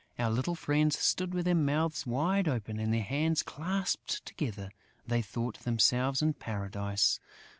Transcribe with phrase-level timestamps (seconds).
[0.17, 4.71] Our little friends stood with their mouths wide open and their hands clasped together:
[5.05, 7.19] they thought themselves in paradise.